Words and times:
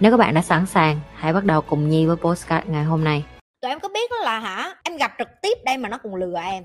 Nếu 0.00 0.10
các 0.10 0.16
bạn 0.16 0.34
đã 0.34 0.42
sẵn 0.42 0.66
sàng, 0.66 1.00
hãy 1.14 1.32
bắt 1.32 1.44
đầu 1.44 1.60
cùng 1.60 1.88
Nhi 1.88 2.06
với 2.06 2.16
postcard 2.16 2.68
ngày 2.68 2.84
hôm 2.84 3.04
nay. 3.04 3.24
tụi 3.62 3.70
em 3.70 3.80
có 3.80 3.88
biết 3.88 4.10
đó 4.10 4.16
là 4.16 4.38
hả 4.38 4.74
em 4.84 4.96
gặp 4.96 5.12
trực 5.18 5.28
tiếp 5.42 5.58
đây 5.64 5.78
mà 5.78 5.88
nó 5.88 5.98
còn 5.98 6.14
lừa 6.14 6.40
em 6.44 6.64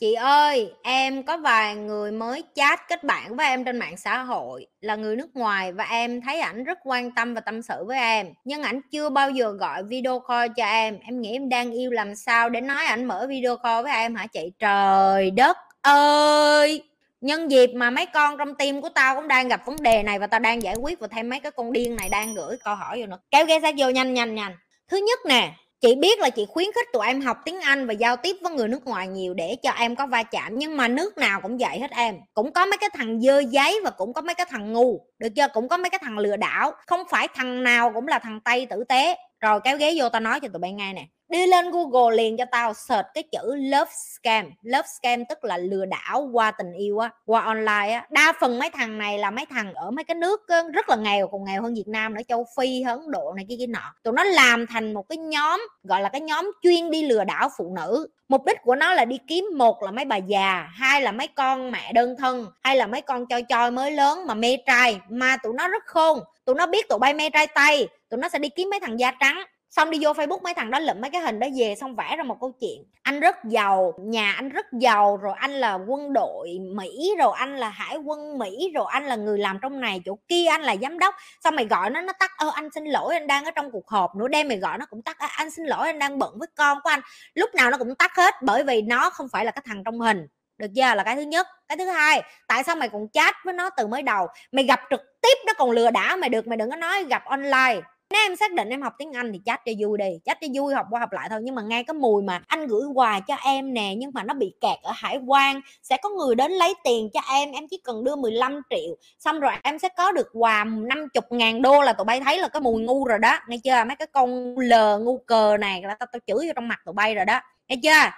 Chị 0.00 0.14
ơi, 0.14 0.72
em 0.82 1.22
có 1.22 1.36
vài 1.36 1.76
người 1.76 2.12
mới 2.12 2.44
chat 2.54 2.80
kết 2.88 3.04
bạn 3.04 3.36
với 3.36 3.46
em 3.46 3.64
trên 3.64 3.78
mạng 3.78 3.96
xã 3.96 4.22
hội 4.22 4.66
là 4.80 4.96
người 4.96 5.16
nước 5.16 5.36
ngoài 5.36 5.72
và 5.72 5.84
em 5.84 6.20
thấy 6.20 6.40
ảnh 6.40 6.64
rất 6.64 6.78
quan 6.84 7.10
tâm 7.10 7.34
và 7.34 7.40
tâm 7.40 7.62
sự 7.62 7.84
với 7.86 7.98
em. 7.98 8.26
Nhưng 8.44 8.62
ảnh 8.62 8.80
chưa 8.92 9.10
bao 9.10 9.30
giờ 9.30 9.52
gọi 9.52 9.82
video 9.82 10.20
call 10.28 10.52
cho 10.56 10.64
em. 10.64 10.98
Em 11.02 11.20
nghĩ 11.20 11.32
em 11.32 11.48
đang 11.48 11.70
yêu 11.70 11.90
làm 11.90 12.14
sao 12.14 12.48
để 12.48 12.60
nói 12.60 12.84
ảnh 12.84 13.04
mở 13.04 13.26
video 13.28 13.56
call 13.56 13.82
với 13.82 13.92
em 13.92 14.14
hả 14.14 14.26
chị? 14.26 14.52
Trời 14.58 15.30
đất 15.30 15.56
ơi! 15.82 16.82
Nhân 17.20 17.50
dịp 17.50 17.70
mà 17.74 17.90
mấy 17.90 18.06
con 18.06 18.38
trong 18.38 18.54
tim 18.54 18.80
của 18.80 18.88
tao 18.88 19.14
cũng 19.14 19.28
đang 19.28 19.48
gặp 19.48 19.66
vấn 19.66 19.76
đề 19.82 20.02
này 20.02 20.18
và 20.18 20.26
tao 20.26 20.40
đang 20.40 20.62
giải 20.62 20.76
quyết 20.76 21.00
và 21.00 21.06
thêm 21.06 21.28
mấy 21.28 21.40
cái 21.40 21.52
con 21.52 21.72
điên 21.72 21.96
này 21.96 22.08
đang 22.08 22.34
gửi 22.34 22.56
câu 22.64 22.74
hỏi 22.74 23.00
vô 23.00 23.06
nữa. 23.06 23.18
Kéo 23.30 23.46
ghé 23.46 23.60
sát 23.60 23.74
vô 23.78 23.88
nhanh 23.90 24.14
nhanh 24.14 24.34
nhanh. 24.34 24.52
Thứ 24.88 24.96
nhất 24.96 25.18
nè, 25.26 25.52
chị 25.80 25.94
biết 25.94 26.18
là 26.18 26.30
chị 26.30 26.46
khuyến 26.46 26.68
khích 26.74 26.86
tụi 26.92 27.06
em 27.06 27.20
học 27.20 27.38
tiếng 27.44 27.60
anh 27.60 27.86
và 27.86 27.92
giao 27.92 28.16
tiếp 28.16 28.36
với 28.42 28.52
người 28.52 28.68
nước 28.68 28.86
ngoài 28.86 29.08
nhiều 29.08 29.34
để 29.34 29.56
cho 29.62 29.70
em 29.70 29.96
có 29.96 30.06
va 30.06 30.22
chạm 30.22 30.58
nhưng 30.58 30.76
mà 30.76 30.88
nước 30.88 31.18
nào 31.18 31.40
cũng 31.40 31.58
vậy 31.58 31.78
hết 31.78 31.90
em 31.90 32.16
cũng 32.34 32.52
có 32.52 32.66
mấy 32.66 32.78
cái 32.78 32.90
thằng 32.92 33.20
dơ 33.20 33.38
giấy 33.38 33.80
và 33.84 33.90
cũng 33.90 34.12
có 34.12 34.20
mấy 34.20 34.34
cái 34.34 34.46
thằng 34.50 34.72
ngu 34.72 35.00
được 35.18 35.28
chưa 35.36 35.46
cũng 35.52 35.68
có 35.68 35.76
mấy 35.76 35.90
cái 35.90 36.00
thằng 36.02 36.18
lừa 36.18 36.36
đảo 36.36 36.72
không 36.86 37.00
phải 37.10 37.28
thằng 37.34 37.62
nào 37.62 37.92
cũng 37.94 38.08
là 38.08 38.18
thằng 38.18 38.40
tây 38.40 38.66
tử 38.66 38.84
tế 38.84 39.16
rồi 39.40 39.60
kéo 39.64 39.76
ghế 39.76 39.94
vô 39.96 40.08
tao 40.08 40.20
nói 40.20 40.40
cho 40.40 40.48
tụi 40.48 40.60
bay 40.60 40.72
nghe 40.72 40.92
nè 40.92 41.06
đi 41.30 41.46
lên 41.46 41.70
google 41.70 42.16
liền 42.16 42.36
cho 42.36 42.44
tao, 42.50 42.74
search 42.74 43.06
cái 43.14 43.24
chữ 43.32 43.54
love 43.54 43.90
scam. 44.14 44.50
Love 44.62 44.88
scam 44.98 45.24
tức 45.24 45.44
là 45.44 45.56
lừa 45.56 45.84
đảo 45.86 46.28
qua 46.32 46.50
tình 46.50 46.72
yêu 46.72 46.98
á, 46.98 47.10
qua 47.26 47.40
online 47.40 47.92
á. 47.92 48.06
Đa 48.10 48.32
phần 48.40 48.58
mấy 48.58 48.70
thằng 48.70 48.98
này 48.98 49.18
là 49.18 49.30
mấy 49.30 49.46
thằng 49.46 49.74
ở 49.74 49.90
mấy 49.90 50.04
cái 50.04 50.14
nước 50.14 50.40
rất 50.72 50.88
là 50.88 50.96
nghèo, 50.96 51.28
còn 51.28 51.44
nghèo 51.44 51.62
hơn 51.62 51.74
việt 51.74 51.88
nam 51.88 52.14
nữa, 52.14 52.22
châu 52.28 52.46
phi, 52.56 52.82
ấn 52.82 53.10
độ 53.10 53.32
này 53.36 53.46
kia 53.48 53.56
kia 53.58 53.66
nọ. 53.66 53.94
Tụi 54.02 54.14
nó 54.14 54.24
làm 54.24 54.66
thành 54.66 54.94
một 54.94 55.08
cái 55.08 55.18
nhóm, 55.18 55.60
gọi 55.82 56.02
là 56.02 56.08
cái 56.08 56.20
nhóm 56.20 56.52
chuyên 56.62 56.90
đi 56.90 57.02
lừa 57.02 57.24
đảo 57.24 57.50
phụ 57.58 57.72
nữ. 57.76 58.08
Mục 58.28 58.44
đích 58.46 58.62
của 58.62 58.74
nó 58.74 58.94
là 58.94 59.04
đi 59.04 59.18
kiếm 59.26 59.46
một 59.56 59.82
là 59.82 59.90
mấy 59.90 60.04
bà 60.04 60.16
già, 60.16 60.68
hai 60.72 61.02
là 61.02 61.12
mấy 61.12 61.26
con 61.26 61.70
mẹ 61.70 61.92
đơn 61.92 62.16
thân 62.18 62.46
hay 62.62 62.76
là 62.76 62.86
mấy 62.86 63.02
con 63.02 63.26
choi 63.28 63.44
choi 63.48 63.70
mới 63.70 63.90
lớn 63.90 64.26
mà 64.26 64.34
mê 64.34 64.56
trai. 64.66 65.00
Mà 65.08 65.36
tụi 65.42 65.52
nó 65.54 65.68
rất 65.68 65.86
khôn. 65.86 66.20
Tụi 66.44 66.54
nó 66.54 66.66
biết 66.66 66.88
tụi 66.88 66.98
bay 66.98 67.14
mê 67.14 67.30
trai 67.30 67.46
tây 67.46 67.88
tụi 68.10 68.18
nó 68.18 68.28
sẽ 68.28 68.38
đi 68.38 68.48
kiếm 68.48 68.70
mấy 68.70 68.80
thằng 68.80 69.00
da 69.00 69.12
trắng 69.20 69.42
xong 69.70 69.90
đi 69.90 69.98
vô 70.00 70.12
facebook 70.12 70.42
mấy 70.42 70.54
thằng 70.54 70.70
đó 70.70 70.78
lụm 70.78 71.00
mấy 71.00 71.10
cái 71.10 71.20
hình 71.20 71.38
đó 71.38 71.46
về 71.56 71.74
xong 71.80 71.96
vẽ 71.96 72.16
ra 72.16 72.22
một 72.22 72.36
câu 72.40 72.52
chuyện. 72.60 72.84
Anh 73.02 73.20
rất 73.20 73.36
giàu, 73.44 73.94
nhà 73.98 74.32
anh 74.32 74.48
rất 74.48 74.66
giàu, 74.72 75.16
rồi 75.16 75.34
anh 75.36 75.50
là 75.50 75.74
quân 75.74 76.12
đội 76.12 76.58
mỹ, 76.74 77.14
rồi 77.18 77.32
anh 77.36 77.56
là 77.56 77.68
hải 77.68 77.96
quân 77.96 78.38
mỹ, 78.38 78.72
rồi 78.74 78.84
anh 78.90 79.06
là 79.06 79.16
người 79.16 79.38
làm 79.38 79.58
trong 79.62 79.80
này, 79.80 80.02
chỗ 80.04 80.18
kia 80.28 80.46
anh 80.46 80.62
là 80.62 80.76
giám 80.76 80.98
đốc. 80.98 81.14
Xong 81.44 81.56
mày 81.56 81.64
gọi 81.64 81.90
nó 81.90 82.00
nó 82.00 82.12
tắt, 82.12 82.30
ơ, 82.36 82.50
anh 82.54 82.70
xin 82.70 82.84
lỗi, 82.84 83.14
anh 83.14 83.26
đang 83.26 83.44
ở 83.44 83.50
trong 83.50 83.70
cuộc 83.70 83.88
họp 83.88 84.16
nữa. 84.16 84.28
Đêm 84.28 84.48
mày 84.48 84.56
gọi 84.56 84.78
nó 84.78 84.86
cũng 84.86 85.02
tắt 85.02 85.16
anh 85.18 85.50
xin 85.50 85.66
lỗi, 85.66 85.86
anh 85.86 85.98
đang 85.98 86.18
bận 86.18 86.34
với 86.38 86.48
con 86.56 86.78
của 86.84 86.90
anh. 86.90 87.00
Lúc 87.34 87.54
nào 87.54 87.70
nó 87.70 87.78
cũng 87.78 87.94
tắt 87.94 88.16
hết, 88.16 88.34
bởi 88.42 88.64
vì 88.64 88.82
nó 88.82 89.10
không 89.10 89.26
phải 89.32 89.44
là 89.44 89.50
cái 89.50 89.62
thằng 89.66 89.84
trong 89.84 90.00
hình. 90.00 90.26
Được 90.58 90.66
chưa? 90.76 90.94
Là 90.94 91.02
cái 91.02 91.16
thứ 91.16 91.22
nhất. 91.22 91.46
Cái 91.68 91.76
thứ 91.76 91.86
hai, 91.86 92.22
tại 92.48 92.64
sao 92.64 92.76
mày 92.76 92.88
còn 92.88 93.08
chat 93.12 93.34
với 93.44 93.54
nó 93.54 93.70
từ 93.70 93.86
mới 93.86 94.02
đầu? 94.02 94.26
Mày 94.52 94.64
gặp 94.64 94.80
trực 94.90 95.00
tiếp 95.22 95.38
nó 95.46 95.52
còn 95.58 95.70
lừa 95.70 95.90
đảo 95.90 96.16
mày 96.16 96.28
được, 96.28 96.46
mày 96.46 96.56
đừng 96.56 96.70
có 96.70 96.76
nói 96.76 97.04
gặp 97.04 97.24
online 97.24 97.80
nếu 98.10 98.22
em 98.24 98.36
xác 98.36 98.52
định 98.52 98.68
em 98.68 98.82
học 98.82 98.92
tiếng 98.98 99.12
Anh 99.12 99.32
thì 99.32 99.40
chat 99.44 99.60
cho 99.64 99.72
vui 99.78 99.98
đi 99.98 100.18
chat 100.24 100.38
cho 100.40 100.46
vui 100.54 100.74
học 100.74 100.86
qua 100.90 101.00
học 101.00 101.12
lại 101.12 101.28
thôi. 101.30 101.40
Nhưng 101.42 101.54
mà 101.54 101.62
ngay 101.62 101.84
cái 101.84 101.94
mùi 101.94 102.22
mà 102.22 102.42
anh 102.46 102.66
gửi 102.66 102.82
quà 102.94 103.20
cho 103.20 103.34
em 103.44 103.74
nè, 103.74 103.94
nhưng 103.96 104.10
mà 104.14 104.22
nó 104.22 104.34
bị 104.34 104.54
kẹt 104.60 104.78
ở 104.82 104.92
hải 104.94 105.18
quan, 105.26 105.60
sẽ 105.82 105.96
có 106.02 106.08
người 106.08 106.34
đến 106.34 106.52
lấy 106.52 106.74
tiền 106.84 107.08
cho 107.12 107.20
em 107.32 107.52
em 107.52 107.64
chỉ 107.70 107.80
cần 107.84 108.04
đưa 108.04 108.16
15 108.16 108.60
triệu, 108.70 108.96
xong 109.18 109.40
rồi 109.40 109.52
em 109.62 109.78
sẽ 109.78 109.88
có 109.96 110.12
được 110.12 110.28
quà 110.32 110.64
50 110.64 111.08
ngàn 111.30 111.62
đô 111.62 111.82
là 111.82 111.92
tụi 111.92 112.04
bay 112.04 112.20
thấy 112.20 112.38
là 112.38 112.48
cái 112.48 112.60
mùi 112.60 112.82
ngu 112.82 113.04
rồi 113.04 113.18
đó. 113.18 113.38
Nghe 113.48 113.56
chưa? 113.64 113.84
Mấy 113.86 113.96
cái 113.96 114.06
con 114.12 114.58
lờ 114.58 114.98
ngu 114.98 115.18
cờ 115.18 115.56
này 115.56 115.82
là 115.82 115.94
tao 115.94 116.06
tao 116.12 116.20
chửi 116.26 116.46
vô 116.46 116.52
trong 116.54 116.68
mặt 116.68 116.78
tụi 116.84 116.92
bay 116.92 117.14
rồi 117.14 117.24
đó. 117.24 117.40
Nghe 117.68 117.76
chưa? 117.82 118.10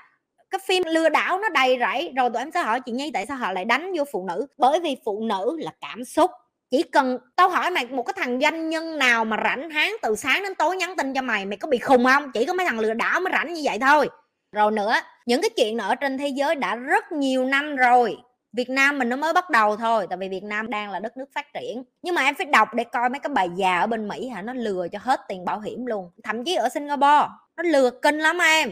Cái 0.51 0.59
phim 0.67 0.83
lừa 0.87 1.09
đảo 1.09 1.39
nó 1.39 1.49
đầy 1.49 1.77
rẫy, 1.81 2.13
rồi 2.17 2.31
tụi 2.31 2.43
em 2.43 2.51
sẽ 2.51 2.63
hỏi 2.63 2.81
chị 2.81 2.93
nhi 2.93 3.11
tại 3.15 3.27
sao 3.27 3.37
họ 3.37 3.53
lại 3.53 3.65
đánh 3.65 3.93
vô 3.97 4.05
phụ 4.13 4.27
nữ? 4.29 4.47
Bởi 4.59 4.81
vì 4.81 4.97
phụ 5.05 5.25
nữ 5.25 5.57
là 5.59 5.73
cảm 5.81 6.05
xúc 6.05 6.31
chỉ 6.73 6.83
cần 6.83 7.19
tao 7.37 7.49
hỏi 7.49 7.71
mày 7.71 7.87
một 7.87 8.03
cái 8.03 8.15
thằng 8.17 8.41
doanh 8.41 8.69
nhân 8.69 8.99
nào 8.99 9.25
mà 9.25 9.37
rảnh 9.45 9.71
háng 9.71 9.97
từ 10.03 10.17
sáng 10.17 10.43
đến 10.43 10.55
tối 10.55 10.77
nhắn 10.77 10.95
tin 10.97 11.15
cho 11.15 11.23
mày 11.23 11.47
mày 11.47 11.57
có 11.57 11.69
bị 11.69 11.79
khùng 11.79 12.05
không? 12.05 12.33
Chỉ 12.33 12.47
có 12.47 12.53
mấy 12.53 12.67
thằng 12.67 12.79
lừa 12.79 12.95
đảo 12.95 13.21
mới 13.21 13.33
rảnh 13.33 13.55
như 13.55 13.61
vậy 13.65 13.79
thôi. 13.79 14.09
Rồi 14.53 14.73
nữa, 14.73 14.95
những 15.27 15.41
cái 15.43 15.51
chuyện 15.57 15.79
ở 15.79 15.95
trên 15.95 16.19
thế 16.19 16.29
giới 16.29 16.55
đã 16.55 16.77
rất 16.77 17.13
nhiều 17.13 17.45
năm 17.45 17.77
rồi. 17.77 18.17
Việt 18.53 18.71
Nam 18.71 18.99
mình 18.99 19.09
nó 19.09 19.17
mới 19.17 19.33
bắt 19.33 19.51
đầu 19.51 19.77
thôi, 19.77 20.07
tại 20.11 20.19
vì 20.19 20.29
Việt 20.29 20.43
Nam 20.43 20.71
đang 20.71 20.91
là 20.91 21.01
đất 21.01 21.17
nước 21.17 21.25
phát 21.35 21.47
triển. 21.55 21.83
Nhưng 22.03 22.15
mà 22.15 22.23
em 22.23 22.35
phải 22.35 22.47
đọc 22.47 22.75
để 22.75 22.85
coi 22.85 23.09
mấy 23.09 23.19
cái 23.19 23.31
bà 23.35 23.43
già 23.43 23.81
ở 23.81 23.87
bên 23.87 24.09
Mỹ 24.09 24.29
hả? 24.29 24.43
Nó 24.43 24.53
lừa 24.53 24.89
cho 24.93 24.99
hết 25.03 25.21
tiền 25.29 25.45
bảo 25.45 25.61
hiểm 25.61 25.87
luôn. 25.87 26.11
Thậm 26.25 26.45
chí 26.45 26.55
ở 26.55 26.69
Singapore, 26.69 27.29
nó 27.57 27.63
lừa 27.65 27.91
kinh 27.91 28.19
lắm 28.19 28.39
em. 28.39 28.71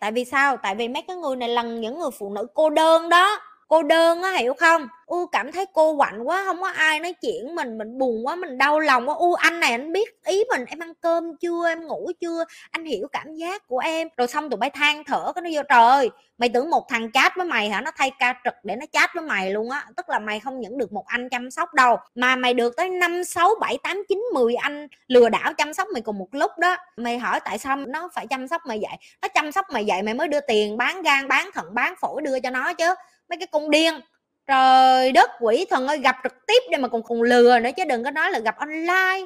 Tại 0.00 0.12
vì 0.12 0.24
sao? 0.24 0.56
Tại 0.56 0.74
vì 0.74 0.88
mấy 0.88 1.02
cái 1.02 1.16
người 1.16 1.36
này 1.36 1.48
là 1.48 1.62
những 1.62 1.98
người 1.98 2.10
phụ 2.18 2.34
nữ 2.34 2.46
cô 2.54 2.70
đơn 2.70 3.08
đó 3.08 3.40
cô 3.70 3.82
đơn 3.82 4.22
á, 4.22 4.32
hiểu 4.32 4.54
không? 4.54 4.88
U 5.06 5.26
cảm 5.26 5.52
thấy 5.52 5.66
cô 5.72 5.96
quạnh 5.96 6.22
quá, 6.28 6.42
không 6.46 6.60
có 6.60 6.68
ai 6.68 7.00
nói 7.00 7.12
chuyện 7.12 7.54
mình 7.54 7.78
mình 7.78 7.98
buồn 7.98 8.26
quá, 8.26 8.36
mình 8.36 8.58
đau 8.58 8.80
lòng 8.80 9.08
quá. 9.08 9.14
U, 9.14 9.34
anh 9.34 9.60
này 9.60 9.70
anh 9.70 9.92
biết 9.92 10.22
ý 10.24 10.44
mình, 10.48 10.64
em 10.68 10.78
ăn 10.78 10.92
cơm 11.00 11.36
chưa, 11.40 11.68
em 11.68 11.86
ngủ 11.86 12.10
chưa? 12.20 12.44
Anh 12.70 12.84
hiểu 12.84 13.08
cảm 13.12 13.34
giác 13.34 13.66
của 13.66 13.78
em. 13.78 14.08
Rồi 14.16 14.28
xong 14.28 14.50
tụi 14.50 14.58
bay 14.58 14.70
than 14.70 15.04
thở, 15.04 15.32
cái 15.34 15.42
nó 15.42 15.50
vô, 15.52 15.62
trời 15.68 15.82
ơi, 15.82 16.10
mày 16.38 16.48
tưởng 16.48 16.70
một 16.70 16.88
thằng 16.88 17.12
chat 17.12 17.36
với 17.36 17.46
mày 17.46 17.68
hả? 17.68 17.80
Nó 17.80 17.90
thay 17.96 18.10
ca 18.18 18.34
trực 18.44 18.54
để 18.62 18.76
nó 18.76 18.86
chat 18.92 19.10
với 19.14 19.24
mày 19.24 19.50
luôn 19.50 19.70
á. 19.70 19.86
Tức 19.96 20.08
là 20.08 20.18
mày 20.18 20.40
không 20.40 20.60
những 20.60 20.78
được 20.78 20.92
một 20.92 21.06
anh 21.06 21.28
chăm 21.28 21.50
sóc 21.50 21.74
đâu, 21.74 21.96
mà 22.14 22.36
mày 22.36 22.54
được 22.54 22.76
tới 22.76 22.88
năm, 22.88 23.24
sáu, 23.24 23.50
bảy, 23.60 23.78
tám, 23.82 24.02
chín, 24.08 24.22
mười 24.34 24.54
anh 24.54 24.88
lừa 25.08 25.28
đảo 25.28 25.52
chăm 25.54 25.74
sóc 25.74 25.88
mày 25.92 26.02
cùng 26.02 26.18
một 26.18 26.28
lúc 26.32 26.50
đó. 26.58 26.76
Mày 26.96 27.18
hỏi 27.18 27.40
tại 27.44 27.58
sao 27.58 27.76
nó 27.76 28.08
phải 28.14 28.26
chăm 28.26 28.48
sóc 28.48 28.62
mày 28.66 28.78
vậy? 28.82 28.96
Nó 29.22 29.28
chăm 29.28 29.52
sóc 29.52 29.66
mày 29.72 29.84
vậy 29.88 30.02
mày 30.02 30.14
mới 30.14 30.28
đưa 30.28 30.40
tiền 30.40 30.76
bán 30.76 31.02
gan, 31.02 31.28
bán 31.28 31.50
thận, 31.54 31.66
bán 31.72 31.94
phổi 32.00 32.22
đưa 32.22 32.40
cho 32.40 32.50
nó 32.50 32.72
chứ 32.72 32.94
mấy 33.30 33.36
cái 33.36 33.46
con 33.46 33.70
điên. 33.70 34.00
Trời 34.46 35.12
đất 35.12 35.30
quỷ 35.40 35.66
thần 35.70 35.86
ơi 35.86 35.98
gặp 35.98 36.16
trực 36.22 36.46
tiếp 36.46 36.62
đây 36.70 36.80
mà 36.80 36.88
còn 36.88 37.02
còn 37.02 37.22
lừa 37.22 37.58
nữa 37.58 37.70
chứ 37.76 37.84
đừng 37.84 38.04
có 38.04 38.10
nói 38.10 38.30
là 38.30 38.38
gặp 38.38 38.56
online. 38.58 39.20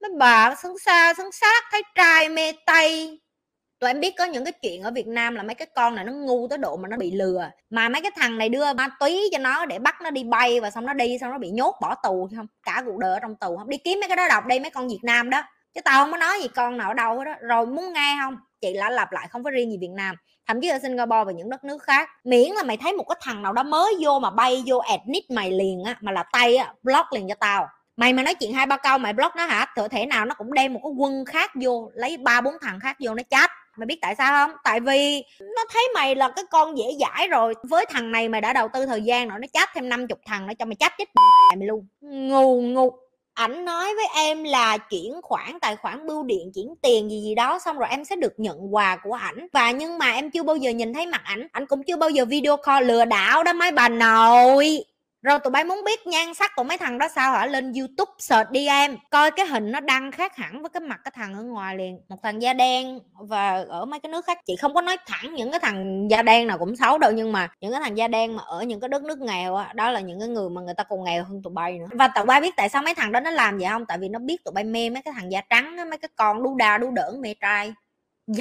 Mấy 0.00 0.10
bà 0.18 0.54
xứng 0.54 0.78
xa 0.78 1.14
xứng 1.16 1.32
xác 1.32 1.64
thấy 1.70 1.82
trai 1.94 2.28
mê 2.28 2.52
tay, 2.66 3.18
tụi 3.78 3.90
em 3.90 4.00
biết 4.00 4.14
có 4.18 4.24
những 4.24 4.44
cái 4.44 4.52
chuyện 4.52 4.82
ở 4.82 4.90
Việt 4.90 5.06
Nam 5.06 5.34
là 5.34 5.42
mấy 5.42 5.54
cái 5.54 5.66
con 5.74 5.94
này 5.94 6.04
nó 6.04 6.12
ngu 6.12 6.48
tới 6.48 6.58
độ 6.58 6.76
mà 6.76 6.88
nó 6.88 6.96
bị 6.96 7.10
lừa. 7.10 7.50
Mà 7.70 7.88
mấy 7.88 8.02
cái 8.02 8.10
thằng 8.16 8.38
này 8.38 8.48
đưa 8.48 8.72
ma 8.72 8.88
túy 9.00 9.28
cho 9.32 9.38
nó 9.38 9.66
để 9.66 9.78
bắt 9.78 10.02
nó 10.02 10.10
đi 10.10 10.24
bay 10.24 10.60
và 10.60 10.70
xong 10.70 10.86
nó 10.86 10.92
đi 10.92 11.18
xong 11.20 11.30
nó 11.30 11.38
bị 11.38 11.50
nhốt 11.50 11.74
bỏ 11.80 11.94
tù 12.02 12.28
không? 12.36 12.46
Cả 12.62 12.82
cuộc 12.86 12.98
đời 12.98 13.12
ở 13.12 13.20
trong 13.20 13.36
tù 13.36 13.56
không? 13.56 13.68
Đi 13.68 13.76
kiếm 13.76 14.00
mấy 14.00 14.08
cái 14.08 14.16
đó 14.16 14.28
đọc 14.28 14.46
đây 14.46 14.60
mấy 14.60 14.70
con 14.70 14.88
Việt 14.88 15.00
Nam 15.02 15.30
đó 15.30 15.42
chứ 15.76 15.82
tao 15.84 16.02
không 16.02 16.10
có 16.12 16.16
nói 16.18 16.40
gì 16.42 16.48
con 16.48 16.76
nào 16.76 16.88
ở 16.90 16.94
đâu 16.94 17.24
đó 17.24 17.34
rồi 17.40 17.66
muốn 17.66 17.92
nghe 17.92 18.16
không 18.20 18.36
chị 18.60 18.74
đã 18.74 18.90
lặp 18.90 19.12
lại 19.12 19.28
không 19.30 19.44
có 19.44 19.50
riêng 19.50 19.70
gì 19.70 19.78
Việt 19.80 19.90
Nam. 19.96 20.16
Thậm 20.46 20.60
chí 20.60 20.68
ở 20.68 20.78
Singapore 20.78 21.24
và 21.26 21.32
những 21.32 21.50
đất 21.50 21.64
nước 21.64 21.82
khác. 21.82 22.08
Miễn 22.24 22.50
là 22.50 22.62
mày 22.62 22.76
thấy 22.76 22.92
một 22.92 23.04
cái 23.08 23.16
thằng 23.20 23.42
nào 23.42 23.52
đó 23.52 23.62
mới 23.62 23.94
vô 24.00 24.18
mà 24.18 24.30
bay 24.30 24.62
vô 24.66 24.78
admit 24.78 25.30
mày 25.30 25.50
liền 25.50 25.84
á, 25.84 25.96
mà 26.00 26.12
là 26.12 26.24
tay 26.32 26.56
á, 26.56 26.72
block 26.82 27.12
liền 27.12 27.28
cho 27.28 27.34
tao. 27.40 27.68
Mày 27.96 28.12
mà 28.12 28.22
nói 28.22 28.34
chuyện 28.34 28.52
hai 28.52 28.66
ba 28.66 28.76
câu 28.76 28.98
mày 28.98 29.12
block 29.12 29.36
nó 29.36 29.46
hả? 29.46 29.66
Tự 29.76 29.88
thể 29.88 30.06
nào 30.06 30.24
nó 30.24 30.34
cũng 30.34 30.52
đem 30.52 30.74
một 30.74 30.80
cái 30.82 30.92
quân 30.96 31.24
khác 31.24 31.50
vô, 31.62 31.90
lấy 31.94 32.16
ba 32.16 32.40
bốn 32.40 32.54
thằng 32.60 32.80
khác 32.80 32.96
vô 33.00 33.14
nó 33.14 33.22
chat 33.30 33.50
mày 33.76 33.86
biết 33.86 33.98
tại 34.02 34.14
sao 34.14 34.46
không 34.46 34.56
tại 34.64 34.80
vì 34.80 35.24
nó 35.40 35.64
thấy 35.72 35.88
mày 35.94 36.14
là 36.14 36.28
cái 36.36 36.44
con 36.50 36.78
dễ 36.78 36.84
dãi 37.00 37.28
rồi. 37.28 37.54
Với 37.62 37.86
thằng 37.88 38.12
này 38.12 38.28
mày 38.28 38.40
đã 38.40 38.52
đầu 38.52 38.68
tư 38.72 38.86
thời 38.86 39.02
gian 39.02 39.28
rồi, 39.28 39.38
nó 39.40 39.46
chát 39.52 39.68
thêm 39.74 39.88
50 39.88 40.18
thằng 40.26 40.46
nó 40.46 40.54
cho 40.58 40.64
mày 40.64 40.74
chát 40.74 40.92
chết 40.98 41.04
mày 41.56 41.66
luôn. 41.66 41.86
Ngu 42.00 42.60
ngu 42.60 42.90
ảnh 43.36 43.64
nói 43.64 43.94
với 43.94 44.06
em 44.14 44.44
là 44.44 44.78
chuyển 44.78 45.12
khoản, 45.22 45.60
tài 45.60 45.76
khoản 45.76 46.06
bưu 46.06 46.22
điện, 46.22 46.52
chuyển 46.54 46.74
tiền 46.82 47.10
gì 47.10 47.20
gì 47.22 47.34
đó, 47.34 47.58
xong 47.64 47.78
rồi 47.78 47.88
em 47.90 48.04
sẽ 48.04 48.16
được 48.16 48.32
nhận 48.36 48.74
quà 48.74 48.96
của 49.04 49.12
ảnh. 49.12 49.46
Và 49.52 49.70
nhưng 49.70 49.98
mà 49.98 50.12
em 50.12 50.30
chưa 50.30 50.42
bao 50.42 50.56
giờ 50.56 50.70
nhìn 50.70 50.94
thấy 50.94 51.06
mặt 51.06 51.20
ảnh 51.24 51.48
ảnh 51.52 51.66
cũng 51.66 51.82
chưa 51.82 51.96
bao 51.96 52.10
giờ 52.10 52.24
video 52.24 52.56
call 52.56 52.86
lừa 52.86 53.04
đảo 53.04 53.44
đó 53.44 53.52
mấy 53.52 53.72
bà 53.72 53.88
nội 53.88 54.84
rồi 55.26 55.38
tụi 55.38 55.50
bay 55.50 55.64
muốn 55.64 55.84
biết 55.84 56.06
nhan 56.06 56.34
sắc 56.34 56.50
của 56.56 56.64
mấy 56.64 56.78
thằng 56.78 56.98
đó 56.98 57.08
sao 57.14 57.32
hả? 57.32 57.46
Lên 57.46 57.72
youtube 57.72 58.12
search 58.18 58.50
đi 58.50 58.66
em. 58.66 58.96
Coi 59.10 59.30
cái 59.30 59.46
hình 59.46 59.72
nó 59.72 59.80
đăng 59.80 60.12
khác 60.12 60.36
hẳn 60.36 60.62
với 60.62 60.70
cái 60.70 60.80
mặt 60.80 61.00
cái 61.04 61.12
thằng 61.14 61.34
ở 61.34 61.42
ngoài 61.42 61.76
liền. 61.76 61.98
Một 62.08 62.16
thằng 62.22 62.42
da 62.42 62.52
đen 62.52 62.98
và 63.28 63.64
ở 63.68 63.84
mấy 63.84 64.00
cái 64.00 64.12
nước 64.12 64.26
khác. 64.26 64.38
Chị 64.46 64.56
không 64.60 64.74
có 64.74 64.80
nói 64.80 64.96
thẳng 65.06 65.34
những 65.34 65.50
cái 65.50 65.60
thằng 65.60 66.08
da 66.10 66.22
đen 66.22 66.46
nào 66.46 66.58
cũng 66.58 66.76
xấu 66.76 66.98
đâu 66.98 67.12
nhưng 67.12 67.32
mà 67.32 67.48
những 67.60 67.72
cái 67.72 67.80
thằng 67.84 67.96
da 67.96 68.08
đen 68.08 68.36
mà 68.36 68.42
ở 68.46 68.62
những 68.62 68.80
cái 68.80 68.88
đất 68.88 69.02
nước 69.02 69.18
nghèo 69.18 69.54
á 69.56 69.72
đó 69.74 69.90
là 69.90 70.00
những 70.00 70.20
cái 70.20 70.28
người 70.28 70.50
mà 70.50 70.60
người 70.60 70.74
ta 70.74 70.84
còn 70.84 71.04
nghèo 71.04 71.24
hơn 71.24 71.42
tụi 71.42 71.52
bay 71.54 71.78
nữa. 71.78 71.86
Và 71.90 72.08
tụi 72.08 72.24
bay 72.24 72.40
biết 72.40 72.54
tại 72.56 72.68
sao 72.68 72.82
mấy 72.82 72.94
thằng 72.94 73.12
đó 73.12 73.20
nó 73.20 73.30
làm 73.30 73.58
vậy 73.58 73.68
không? 73.68 73.86
Tại 73.86 73.98
vì 73.98 74.08
nó 74.08 74.18
biết 74.18 74.44
tụi 74.44 74.52
bay 74.52 74.64
mê 74.64 74.90
mấy 74.90 75.02
cái 75.02 75.14
thằng 75.16 75.32
da 75.32 75.40
trắng 75.50 75.76
á, 75.76 75.84
mấy 75.84 75.98
cái 75.98 76.08
con 76.16 76.42
đu 76.42 76.54
đà 76.54 76.78
đu 76.78 76.90
đỡn 76.90 77.20
mê 77.20 77.34
trai 77.40 77.74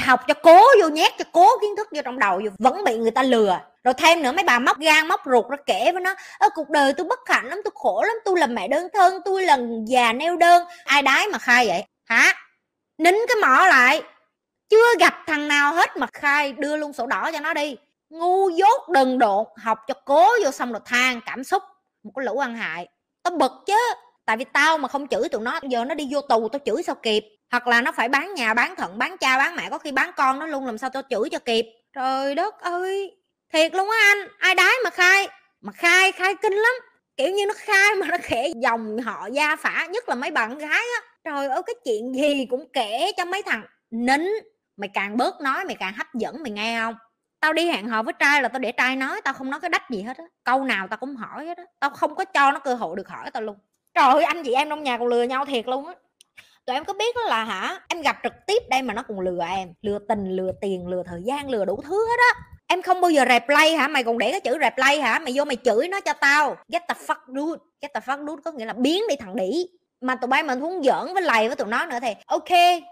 học 0.06 0.22
cho 0.28 0.34
cố 0.34 0.64
vô 0.82 0.90
nhét, 0.90 1.14
cho 1.18 1.26
cố 1.32 1.50
kiến 1.62 1.76
thức 1.78 1.88
vô 1.92 2.02
trong 2.06 2.20
đầu 2.20 2.42
vô, 2.44 2.50
vẫn 2.60 2.84
bị 2.84 2.98
người 2.98 3.12
ta 3.12 3.24
lừa. 3.24 3.60
Rồi 3.84 3.94
thêm 3.94 4.24
nữa, 4.24 4.32
mấy 4.32 4.44
bà 4.44 4.60
móc 4.60 4.80
gan, 4.80 5.08
móc 5.08 5.22
ruột 5.26 5.50
ra 5.50 5.58
kể 5.66 5.92
với 5.92 6.02
nó, 6.02 6.16
ơ, 6.40 6.50
cuộc 6.56 6.70
đời 6.70 6.94
tôi 6.94 7.08
bất 7.10 7.20
hạnh 7.26 7.46
lắm, 7.46 7.62
tôi 7.64 7.72
khổ 7.76 8.04
lắm, 8.08 8.16
tôi 8.26 8.40
là 8.40 8.48
mẹ 8.48 8.68
đơn 8.68 8.88
thân, 8.94 9.22
tôi 9.26 9.44
là 9.44 9.58
già 9.88 10.14
neo 10.14 10.38
đơn. 10.38 10.64
Ai 10.86 11.02
đái 11.02 11.28
mà 11.28 11.38
khai 11.38 11.68
vậy? 11.68 11.84
Hả? 12.06 12.34
Nín 12.98 13.16
cái 13.28 13.36
mỏ 13.42 13.66
lại. 13.68 14.02
Chưa 14.70 14.96
gặp 15.00 15.14
thằng 15.28 15.48
nào 15.48 15.74
hết 15.74 15.98
mà 15.98 16.08
khai, 16.14 16.54
đưa 16.54 16.78
luôn 16.78 16.94
sổ 16.94 17.08
đỏ 17.08 17.30
cho 17.34 17.40
nó 17.40 17.54
đi. 17.54 17.78
Ngu 18.10 18.50
dốt 18.50 18.90
đần 18.90 19.20
độn, 19.20 19.46
học 19.58 19.80
cho 19.88 19.94
cố 20.06 20.30
vô 20.44 20.52
xong 20.52 20.72
rồi 20.72 20.82
than 20.86 21.22
cảm 21.26 21.44
xúc. 21.44 21.64
Một 22.04 22.12
cái 22.16 22.26
lũ 22.26 22.38
ăn 22.38 22.56
hại. 22.56 22.88
Tao 23.24 23.32
bực 23.38 23.52
chứ 23.66 23.94
tại 24.26 24.38
vì 24.38 24.46
tao 24.54 24.78
mà 24.78 24.88
không 24.88 25.08
chửi 25.08 25.30
tụi 25.30 25.42
nó, 25.42 25.60
giờ 25.70 25.86
nó 25.86 25.96
đi 25.96 26.08
vô 26.12 26.22
tù 26.22 26.50
tao 26.50 26.60
chửi 26.66 26.84
sao 26.84 26.96
kịp? 26.96 27.24
Hoặc 27.52 27.68
là 27.68 27.82
nó 27.82 27.92
phải 27.92 28.10
bán 28.10 28.34
nhà, 28.34 28.54
bán 28.54 28.76
thận, 28.76 28.98
bán 28.98 29.18
cha, 29.18 29.38
bán 29.38 29.56
mẹ, 29.56 29.70
có 29.72 29.78
khi 29.78 29.92
bán 29.92 30.12
con 30.16 30.40
nó 30.40 30.46
luôn, 30.46 30.66
làm 30.66 30.78
sao 30.78 30.90
tao 30.94 31.04
chửi 31.10 31.30
cho 31.32 31.40
kịp? 31.40 31.66
Trời 31.94 32.36
đất 32.36 32.60
ơi! 32.62 33.18
Thiệt 33.54 33.74
luôn 33.74 33.90
á 33.90 33.98
anh! 33.98 34.28
Ai 34.40 34.56
đái 34.56 34.74
mà 34.84 34.90
khai? 34.90 35.28
Mà 35.62 35.72
khai 35.72 36.12
khai 36.12 36.36
kinh 36.36 36.54
lắm! 36.54 36.74
Kiểu 37.18 37.32
như 37.32 37.46
nó 37.46 37.54
khai 37.58 37.96
mà 37.96 38.08
nó 38.08 38.18
kể 38.30 38.54
dòng 38.56 38.98
họ 38.98 39.28
gia 39.28 39.56
phả, 39.56 39.86
nhất 39.86 40.10
là 40.10 40.16
mấy 40.16 40.32
bạn 40.32 40.58
gái 40.58 40.70
á. 40.72 41.02
Trời 41.24 41.48
ơi, 41.48 41.62
cái 41.66 41.76
chuyện 41.86 42.16
gì 42.16 42.46
cũng 42.50 42.70
kể 42.74 43.12
cho 43.18 43.26
mấy 43.26 43.44
thằng 43.44 43.66
nín. 43.92 44.22
Mày 44.78 44.90
càng 44.94 45.18
bớt 45.18 45.42
nói, 45.42 45.66
mày 45.66 45.76
càng 45.76 45.94
hấp 45.94 46.14
dẫn, 46.14 46.44
mày 46.44 46.52
nghe 46.52 46.80
không? 46.80 46.96
Tao 47.40 47.54
đi 47.54 47.68
hẹn 47.68 47.88
hò 47.88 48.04
với 48.04 48.14
trai 48.20 48.42
là 48.42 48.50
tao 48.50 48.60
để 48.60 48.72
trai 48.72 48.96
nói, 48.96 49.22
tao 49.22 49.34
không 49.34 49.50
nói 49.50 49.60
cái 49.60 49.70
đách 49.70 49.90
gì 49.90 50.02
hết 50.02 50.18
á. 50.18 50.24
Câu 50.44 50.64
nào 50.64 50.88
tao 50.88 50.98
cũng 50.98 51.16
hỏi 51.16 51.46
hết 51.46 51.58
á. 51.58 51.64
Tao 51.80 51.90
không 51.90 52.16
có 52.16 52.26
cho 52.26 52.52
nó 52.52 52.60
cơ 52.60 52.76
hội 52.76 52.96
được 52.96 53.10
hỏi 53.10 53.32
tao 53.32 53.44
luôn 53.44 53.58
trời 53.96 54.14
ơi, 54.14 54.24
anh 54.24 54.44
chị 54.44 54.54
em 54.54 54.70
trong 54.70 54.84
nhà 54.84 54.98
còn 54.98 55.08
lừa 55.08 55.24
nhau 55.24 55.46
thiệt 55.46 55.68
luôn 55.68 55.88
á. 55.88 55.94
Tụi 56.66 56.74
em 56.74 56.86
có 56.86 56.94
biết 56.94 57.16
là 57.28 57.44
hả, 57.44 57.80
em 57.90 58.02
gặp 58.02 58.18
trực 58.24 58.34
tiếp 58.48 58.64
đây 58.70 58.82
mà 58.82 58.94
nó 58.94 59.04
còn 59.08 59.20
lừa 59.20 59.46
em, 59.50 59.74
lừa 59.82 60.00
tình, 60.10 60.36
lừa 60.36 60.52
tiền, 60.62 60.88
lừa 60.88 61.04
thời 61.06 61.22
gian, 61.26 61.50
lừa 61.50 61.66
đủ 61.66 61.82
thứ 61.84 62.08
hết 62.08 62.20
á. 62.34 62.42
Em 62.68 62.82
không 62.82 63.02
bao 63.02 63.12
giờ 63.12 63.26
replay 63.30 63.76
hả? 63.76 63.88
Mày 63.88 64.04
còn 64.04 64.18
để 64.18 64.32
cái 64.32 64.40
chữ 64.40 64.58
replay 64.62 65.02
hả? 65.02 65.20
Mày 65.20 65.34
vô 65.36 65.46
mày 65.46 65.58
chửi 65.66 65.88
nó 65.88 66.00
cho 66.02 66.14
tao. 66.14 66.56
Get 66.68 66.84
the 66.88 66.96
fuck 67.08 67.36
dude. 67.36 67.60
Get 67.82 67.94
the 67.94 68.00
fuck 68.00 68.28
dude 68.28 68.42
có 68.46 68.52
nghĩa 68.52 68.66
là 68.66 68.74
biến 68.74 69.04
đi 69.10 69.16
thằng 69.16 69.36
đĩ. 69.36 69.68
Mà 70.02 70.16
tụi 70.16 70.28
bay 70.28 70.44
mình 70.44 70.60
muốn 70.60 70.84
giỡn 70.84 71.14
với 71.14 71.24
lầy 71.24 71.48
với 71.48 71.56
tụi 71.56 71.68
nó 71.68 71.86
nữa 71.86 71.98
thì, 72.02 72.14
ok, 72.26 72.50